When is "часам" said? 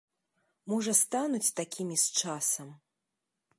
2.25-2.75